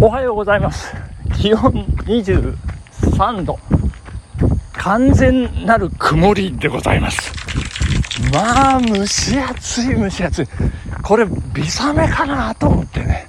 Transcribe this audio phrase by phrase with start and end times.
[0.00, 0.94] おはようございます。
[1.34, 1.72] 気温
[2.06, 3.58] 23度。
[4.74, 7.32] 完全なる曇りでございます。
[8.32, 10.46] まあ蒸し暑い蒸し暑い。
[11.02, 13.26] これ微雨かなと思ってね。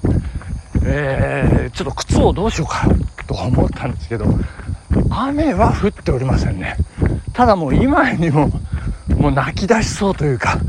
[0.84, 2.86] えー、ちょっと靴をどうしようか
[3.26, 4.26] と思ったんですけど
[5.10, 6.76] 雨は降っておりませんね。
[7.32, 8.48] ただもう今にも
[9.18, 10.60] もう泣き出しそうというか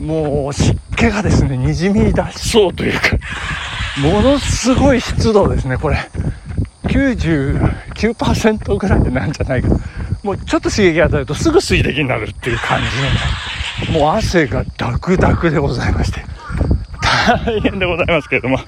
[0.00, 3.00] もう湿気がですねにじみ出しそうというか。
[4.00, 5.96] ものすごい湿度ですねこれ。
[6.84, 9.68] 99%ぐらいなんじゃないか。
[10.22, 16.24] もうちょっと刺激与えるとすぐ水滴になるっていう感じのねもう汗がダクダクでございまして。
[17.26, 18.58] 大変でございますけれども。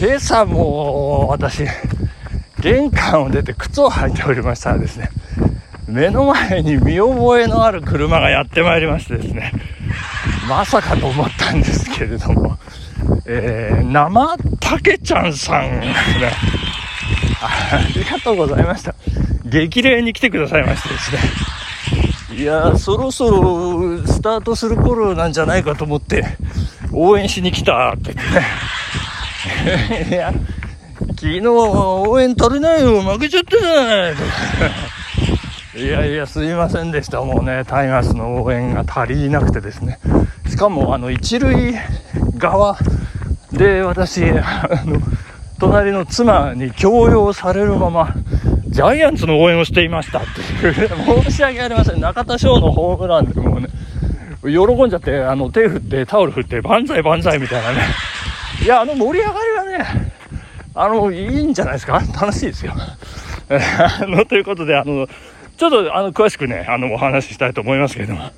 [0.00, 1.64] 今朝も私
[2.60, 5.10] 玄関を出て靴を履いておりましたらですね
[5.86, 9.52] 目の前に見覚えのある車がやってまいりましてですね
[10.48, 12.57] まさかと思ったんですけれども、
[13.30, 15.70] えー、生たけちゃんさん。
[15.70, 15.94] がね
[17.40, 18.94] ありがとうございました。
[19.44, 21.12] 激励に来てくださいましてです
[22.32, 22.38] ね。
[22.38, 26.24] いやそろそろスタートする頃なんじゃないかと思って
[26.92, 28.14] 応援しに来たって。
[28.14, 28.26] 言っ
[29.88, 30.32] てねいや
[31.16, 34.14] 昨日応援足りないよ負けちゃったじゃない。
[35.76, 37.20] いやいやすいませんでした。
[37.22, 39.98] もうねタイガースの応援が足りなくてですね。
[40.48, 41.74] しかもあの一塁
[42.36, 42.78] 側
[43.52, 45.00] で私あの
[45.58, 48.14] 隣の妻に強要されるまま
[48.68, 52.00] ジャイアンツの応援をしていましたっていう申し訳ありません。
[52.00, 53.68] 中田翔のホームランでもうね
[54.42, 57.86] 喜んじゃってあの手振ってタオル振って万歳万歳みたいなね。
[58.62, 59.32] いやあの盛り上が
[59.62, 60.12] りはね
[60.74, 62.00] あのいいんじゃないですか？
[62.00, 62.74] 楽しいですよ。
[62.76, 65.08] あのということであの
[65.56, 68.30] ちょっとあの詳しくね、あのお話ししたいと思いますけれども、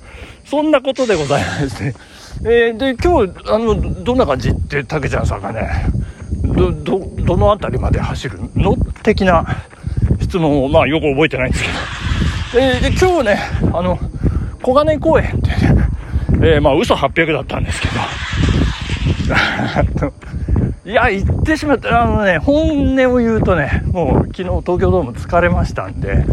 [0.43, 1.93] そんなことでございまして、
[2.43, 5.85] えー、で、今日、あの、どんな感じって、たけちゃんさんがね、
[6.43, 8.75] ど、ど、どの辺りまで走るの？
[9.03, 9.45] 的な
[10.19, 11.63] 質問を、まあよく覚えてないんです
[12.51, 13.39] けど、えー、で、今日ね、
[13.73, 13.99] あの、
[14.63, 15.55] 小金井公園ってね、
[16.55, 17.93] えー、まあ嘘800だったんですけど、
[20.89, 22.01] いや、行ってしまった。
[22.01, 26.25] あのね、本音を言うとね、もう昨日東京ドーム疲れましたんで、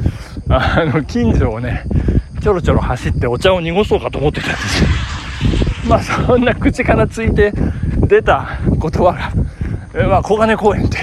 [0.48, 1.84] あの、近所をね、
[2.42, 4.88] ちょろちょろ走ってお茶を濁そうかと思ってたんですよ。
[5.88, 7.52] まあ、そんな口からついて
[8.06, 9.32] 出た言葉が、
[9.94, 10.98] えまあ、小金公園って、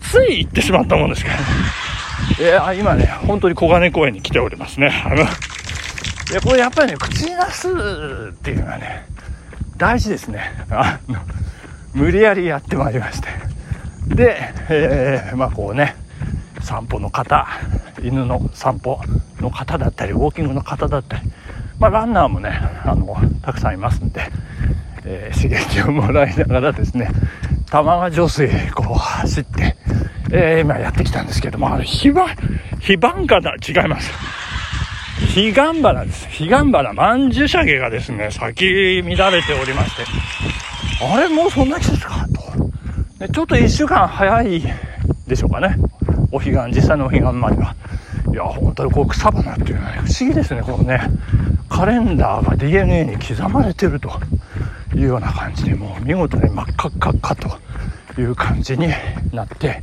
[0.00, 1.44] つい行ってしまったもんですからね。
[2.38, 5.02] いや、今ね、本当に小金公園に来ておりますね。
[5.04, 5.18] あの、い
[6.32, 9.06] や、これやっぱりね、口に出すっていうのはね、
[9.76, 10.52] 大事ですね。
[10.70, 11.18] あの、
[11.94, 13.28] 無理やりやってまいりまして。
[14.14, 15.96] で、えー、まあこうね、
[16.62, 17.48] 散歩の方、
[18.02, 19.00] 犬の散歩
[19.40, 21.22] の方だったり、ウォーキングの方だったり、
[21.80, 22.50] まあ、ランナーもね、
[22.84, 24.30] あの、たくさんいますんで、
[25.06, 27.08] えー、刺激をもらいながらですね、
[27.70, 29.76] 玉川上水こう走って、
[30.30, 32.28] えー、今やってきたんですけども、あれ、ヒバ、
[32.80, 34.12] ヒバンカだ、違います。
[35.32, 36.28] ヒガンバナです。
[36.28, 40.02] ヒガンバナ、マンジュシャゲがですね、咲き乱れておりまして、
[41.02, 42.26] あれ、もうそんな季節か
[43.18, 43.28] と。
[43.28, 44.62] ちょっと一週間早い
[45.26, 45.76] でしょうかね。
[46.30, 47.74] お彼岸、実際のお彼岸までは。
[48.32, 51.00] いや、本当にこう草花っていうのはね、不思議ですね、このね、
[51.70, 54.10] カレンダーが DNA に刻まれてると
[54.94, 58.88] いうような感じで、もう見事に真っ赤っかっかという感じに
[59.32, 59.80] なって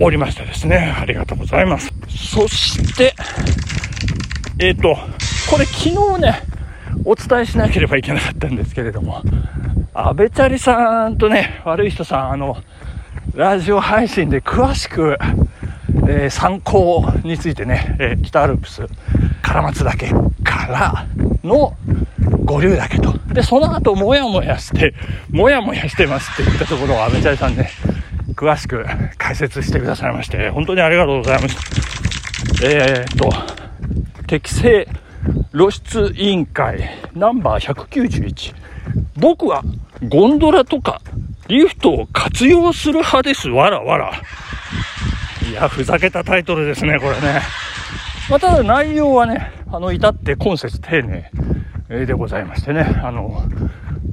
[0.00, 1.90] おりましてですね、ありがとうございます。
[2.08, 3.14] そして、
[4.58, 4.96] えっ、ー、と、
[5.50, 6.42] これ昨日ね、
[7.04, 9.22] お伝えしなければいけなかったんですけれども、
[9.94, 12.56] 安倍チャリさんとね、悪い人さん、あの、
[13.34, 15.16] ラジオ配信で詳しく、
[16.08, 18.86] えー、参考についてね、えー、北アルプス、
[19.56, 20.12] 唐松岳
[20.44, 21.06] から
[21.42, 21.74] の
[22.44, 23.16] 五竜岳と。
[23.32, 24.92] で、その後、もやもやして、
[25.30, 27.70] もやもやしてますって言ったところを、安倍チャリさんね、
[28.34, 28.84] 詳しく
[29.16, 31.56] 解説してくださいまして、本当にありがとうございまし
[32.60, 32.66] た。
[32.66, 33.32] えー、っと、
[34.26, 34.86] 適正
[35.52, 38.54] 露出委員会ナンバー191。
[39.16, 39.62] 僕は
[40.06, 41.00] ゴンドラとか
[41.48, 43.48] リフトを活用する派です。
[43.48, 44.12] わらわら。
[45.50, 47.40] いや、ふざけたタイトルですね、これね。
[48.28, 51.30] まあ、ただ内容はね、あの、至って今節丁寧
[52.06, 53.44] でございましてね、あの、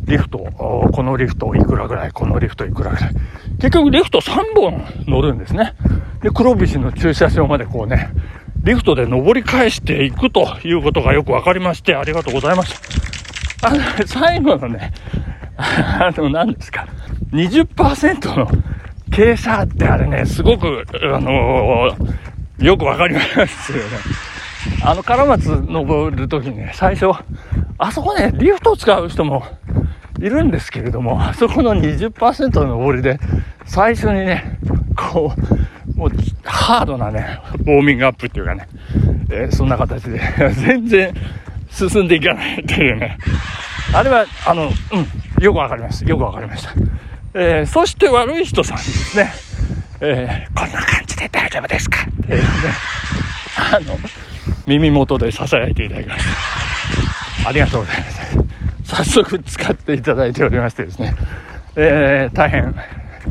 [0.05, 3.15] リフト、このリフトいくらぐらい、このリフトいくらぐらい。
[3.59, 5.73] 結局リフト3本乗るんですね。
[6.21, 8.09] で、黒菱の駐車場までこうね、
[8.63, 12.75] リフトで登り返していくということがよく分かりまして、ありがとうございまし
[13.61, 13.69] た。
[13.69, 14.91] あの、最後のね、
[15.57, 16.87] あの、何ですか、
[17.31, 18.47] 20%の
[19.09, 23.83] 傾斜ってあれね、すごく、あのー、よくわかりますよね。
[24.83, 27.17] あの、唐松登るときにね、最初、
[27.77, 29.43] あそこね、リフト使う人も
[30.19, 33.19] いるんですけれども、あそこの20%の登りで、
[33.65, 34.59] 最初にね、
[34.95, 35.33] こ
[35.95, 36.09] う、もう、
[36.43, 38.67] ハードなね、ウォーミングアップっていうかね、
[39.29, 40.21] えー、そんな形で、
[40.55, 41.13] 全然
[41.69, 43.17] 進んでいかないっていうね。
[43.93, 44.67] あれは、あの、う
[45.41, 46.05] ん、よくわかります。
[46.05, 46.71] よくわかりました。
[47.35, 49.31] えー、そして悪い人さんですね、
[50.01, 52.01] えー、こんな感じで大丈夫ですか？
[52.01, 52.41] ってね、
[53.71, 53.97] あの、
[54.67, 56.25] 耳元で囁いていただきまし
[57.43, 57.49] た。
[57.49, 58.37] ありがとうございます。
[58.83, 61.15] 早速使っていただいておりましてですね、
[61.75, 62.75] えー、大変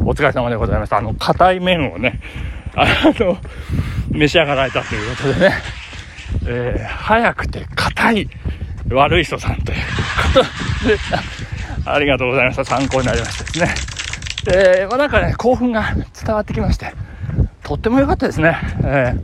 [0.00, 0.98] お疲れ様でございました。
[0.98, 2.20] あの、硬い麺をね、
[2.74, 3.38] あの、
[4.10, 5.54] 召し上がられたということでね、
[6.46, 8.28] えー、早くて硬い
[8.90, 9.78] 悪い人さんという
[10.34, 10.40] こ
[10.82, 10.98] とで、
[11.84, 12.64] ありがとうございました。
[12.64, 13.74] 参考になりましたですね。
[14.54, 16.92] えー、まあ、なんかね、興奮が伝わってきまして、
[17.62, 18.56] とっても良かったですね。
[18.82, 19.14] え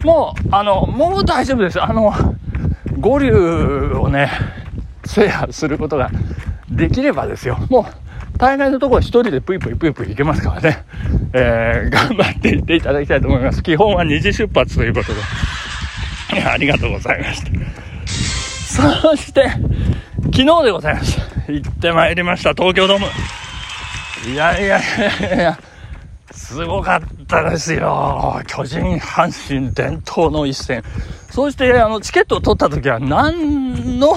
[0.00, 1.82] ー、もう、あの、もう大丈夫です。
[1.82, 2.12] あの、
[2.98, 3.32] 五流
[3.94, 4.30] をね、
[5.04, 6.10] 制覇することが
[6.70, 7.58] できればですよ。
[7.70, 10.84] もう、大概のところ一人でぷいぷいぷいぷい行けますからね。
[11.32, 13.62] えー、頑張っていっていただきたいと思います。
[13.62, 15.20] 基本は2次出発ということで。
[16.44, 17.50] ありがとうございました。
[19.02, 19.48] そして、
[20.26, 21.18] 昨日でございます。
[21.48, 23.06] 行ってまいりました、東京ドーム。
[24.32, 24.82] いやいやい
[25.22, 25.58] やいや、
[26.48, 28.40] すごかったですよ。
[28.46, 30.82] 巨人、阪神伝統の一戦。
[31.30, 34.16] そして、あの、チケットを取った時は、何の、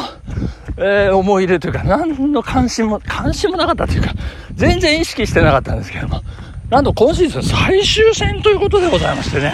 [0.77, 4.13] えー、思い入れというか、何の関心も、関心もなかったというか、
[4.53, 6.21] 全然意識してなかったんですけども、
[6.69, 9.53] なんと今シーズン最終戦ということでございましてね、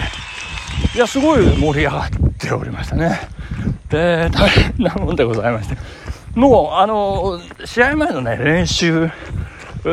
[0.94, 3.18] いや、すごい盛り上がっておりましたね。
[3.90, 5.76] で、大変なもんでございまして、
[6.36, 9.10] もう、あの、試合前のね、練習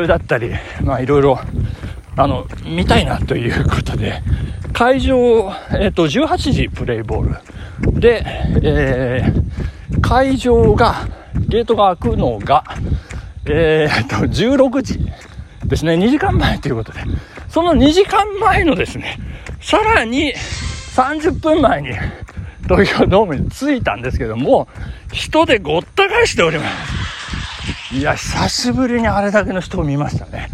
[0.06, 0.52] だったり、
[0.84, 1.40] まあ、いろいろ、
[2.16, 4.22] あの、見たいなということで、
[4.72, 7.40] 会場、えっ、と、18時プレイボー
[7.92, 8.00] ル。
[8.00, 8.24] で、
[8.62, 11.08] えー、会場が、
[11.48, 12.64] ゲートが開くのが、
[13.46, 14.98] えー、っと、16時
[15.66, 17.00] ですね、2時間前ということで、
[17.48, 19.18] その2時間前のですね、
[19.60, 21.88] さらに30分前に
[22.62, 24.68] 東京ドームに着いたんですけども、
[25.12, 26.64] 人でごった返しておりま
[27.90, 27.94] す。
[27.94, 30.48] いや、久しぶりにあれだけの人を見ましたね。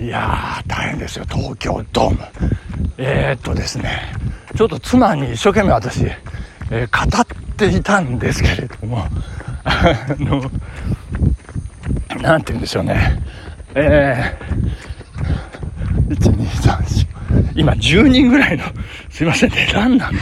[0.00, 2.18] いやー、大変ですよ、東京ドーム。
[2.96, 4.00] えー、っとですね、
[4.56, 6.06] ちょっと妻に一生懸命私、
[6.70, 7.26] えー、語っ
[7.56, 9.04] ていたんですけれども、
[9.62, 10.50] あの、
[12.22, 13.22] なんて言うんでしょうね。
[13.74, 18.64] えー、1、2、3、4、今10人ぐらいの、
[19.10, 20.18] すいませんね、ランナーの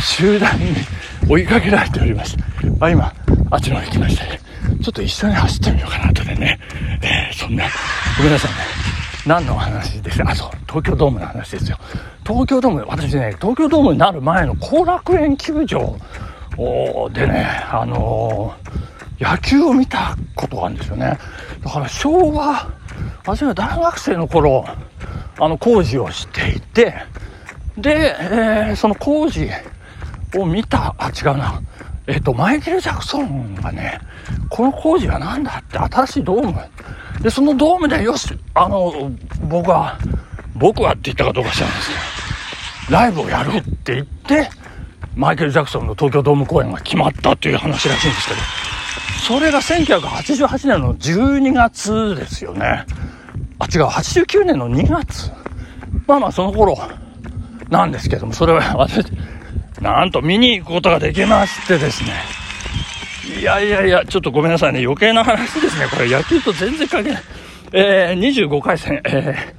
[0.00, 0.74] 集団に
[1.28, 2.36] 追いかけられております。
[2.80, 3.14] あ、今、
[3.52, 4.40] あっちの方行きましたね。
[4.82, 6.58] ちょっと一緒に走ってみようかな、とでね。
[7.00, 7.64] えー、そんな、
[8.16, 8.73] ごめんなさいね。
[9.26, 11.78] 何の話ですあ、そう、東京ドームの話ですよ。
[12.26, 15.96] 東京ドーム、私ね、東京ドームになる前の後楽園球場
[17.10, 21.18] でね、あのー、野球を見たことがあるんですよね。
[21.62, 22.70] だから昭和、
[23.24, 24.64] 私が大学生の頃、
[25.38, 26.94] あの工事をしていて、
[27.78, 29.48] で、えー、その工事
[30.36, 31.60] を見た、あ、違うな。
[32.06, 33.98] えっ、ー、と、マイケル・ジャクソンがね、
[34.50, 36.60] この工事は何だって新しいドーム。
[37.24, 39.10] で、そのドームで、よし、あの、
[39.48, 39.98] 僕は、
[40.54, 44.50] 僕はって言ったかどうか知らないですけど、ライブをやるって言って、
[45.16, 48.40] マイケル・ジャクソンの東京ドーム公演が決まったという話らしいんですけど、
[49.26, 52.84] それが1988年の12月ですよね。
[53.58, 55.32] あ、違う、89年の2月。
[56.06, 56.76] まあまあ、その頃
[57.70, 59.02] なんですけども、それは私、
[59.80, 62.43] なんと見に行くことができましてですね。
[63.40, 64.84] いやいやいや、ちょっとごめんなさいね。
[64.84, 65.86] 余計な話ですね。
[65.90, 67.22] これ野球と全然関係ない。
[67.72, 69.54] えー、25回戦、え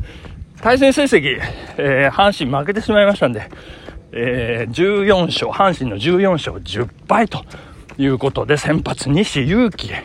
[0.58, 1.40] ー、対戦成績、
[1.78, 3.50] えー、阪神負けてしまいましたんで、
[4.12, 7.44] えー、14勝、阪神の14勝10敗と
[7.98, 10.04] いうことで、先発西勇輝。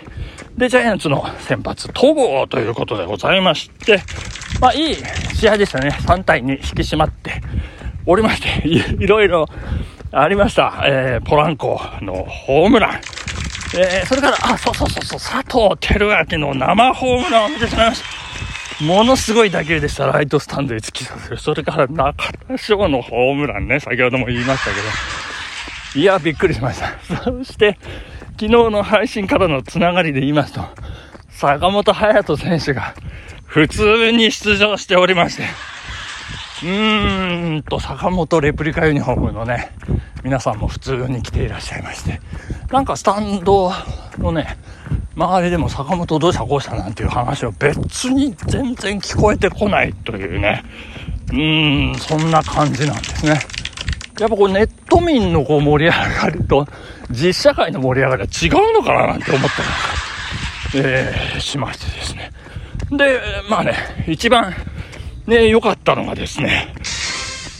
[0.56, 4.00] で、ジャイアンツの先発、戸郷ということでございまして、
[4.60, 4.96] まあ、いい
[5.34, 5.90] 試合でしたね。
[6.02, 7.40] 3対2引き締まって
[8.04, 9.46] おりまして、いいろいろ
[10.12, 10.82] ありました。
[10.84, 13.00] えー、ポランコのホームラン。
[13.76, 18.84] えー、それから、あ、そうそうそうそう、佐藤輝明の生ホームランを見てしまいました。
[18.84, 20.06] ものすごい打球でした。
[20.06, 21.38] ライトスタンドへ突き刺せる。
[21.38, 23.78] それから中田翔のホームランね。
[23.78, 26.00] 先ほども言いましたけど。
[26.00, 26.98] いや、びっくりしました。
[27.22, 27.78] そして、
[28.32, 30.62] 昨日の配信からのつながりで言いますと、
[31.28, 32.94] 坂本勇人選手が
[33.44, 35.44] 普通に出場しておりまして、
[36.62, 39.72] うーんと、坂本レプリカユニフォームのね、
[40.22, 42.20] 皆さんも普通に来ていらっしゃいまして、
[42.70, 43.72] なんかスタンド
[44.18, 44.58] のね、
[45.16, 50.62] 周りでも坂本どうしたこうしたなんていう話は別に全然聞こえてこないというね、
[51.30, 53.38] うーん、そんな感じなんですね。
[54.18, 56.66] やっぱこうネット民のこう盛り上がりと
[57.10, 62.30] 実社会の盛り上がりは違うのかななんて思ったりえー、しましてですね。
[62.90, 63.74] で、まあね、
[64.06, 64.54] 一番
[65.26, 66.74] ね、良かったのがですね、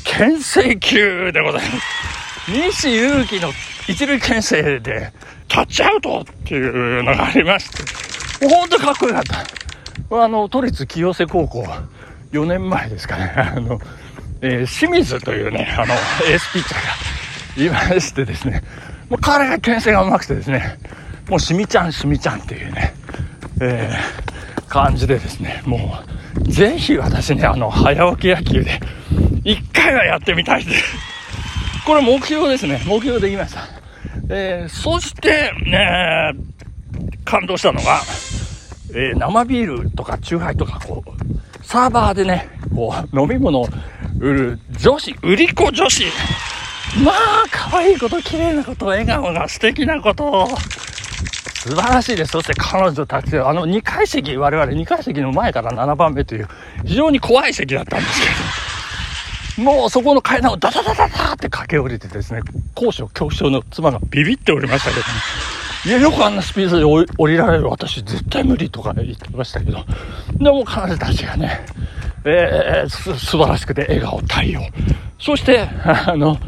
[0.04, 2.50] 牽制球でございます。
[2.50, 3.52] 西勇輝の
[3.88, 5.12] 一塁牽制で、
[5.48, 7.68] タッチアウトっていうのがありまし
[8.38, 10.24] て、ほんとかっこよかった。
[10.24, 11.64] あの、都立清瀬高校、
[12.32, 13.80] 4年前ですかね、あの、
[14.40, 18.62] えー、清水というね、あの、エースピッチャーがいましてですね、
[19.08, 20.78] もう彼が牽制が上手くてですね、
[21.28, 22.94] もうしみちゃんしみちゃんっていうね、
[23.60, 28.80] えー、感じでですね、もう、ぜひ私ね、あの、早起き野球で、
[29.44, 31.10] 一回はやってみたいです。
[31.86, 32.82] これ目標ですね。
[32.86, 33.62] 目標できました。
[34.28, 36.32] えー、そして、ね、
[37.24, 38.00] 感動したのが、
[38.92, 43.68] えー、生ビールとかチューハイとか、こう、サーバーでね、こう、飲み物を
[44.18, 46.04] 売る女子、売り子女子。
[47.04, 50.48] まあ、可愛いこと、綺麗なこと、笑顔が素敵なこと。
[51.60, 52.32] 素晴らしいです。
[52.32, 56.48] そして彼女たち、あの2階席、我々2階席の前から7番目という、
[56.86, 58.20] 非常に怖い席だったんです
[59.56, 62.40] けど、もうそこの階段をダダダダダって駆け下りてですね、
[62.74, 65.12] 高所恐怖症の妻がビビっておりましたけど、ね、
[65.84, 69.84] いや、よくあんなスピードで降りられる私絶対無理とか言ってましたけど、
[70.38, 71.60] でも彼女たちがね、
[72.24, 74.60] えー、す、素晴らしくて笑顔対応。
[75.18, 76.38] そして、あの、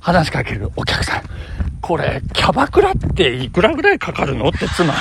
[0.00, 1.22] 話しかけるお客さん。
[1.88, 4.92] これ、キャバクラっていくらぐらいかかるのって妻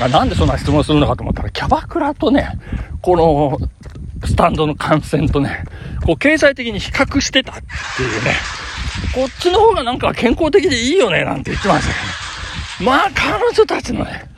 [0.00, 2.58] が、なんでそんな質問するのかと思ったら、キャバクラとね、
[3.00, 5.62] この、スタンドの感染とね、
[6.04, 7.54] こう、経済的に比較してたっ
[7.96, 8.34] ていうね、
[9.14, 14.28] こっちの方がなんか健康的でいいよね、なんて言ってましたけど、まあ、彼女たちのね、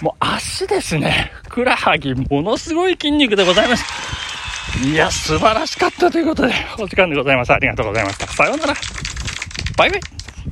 [0.00, 3.84] もう足ですね、ふくらはぎ、ものすごい筋肉でございます。
[4.82, 7.52] いや、素晴らしかったということで、お時間でございます。
[7.52, 8.26] ありがとうございました。
[8.26, 8.74] さようなら。
[9.76, 10.25] バイバイ。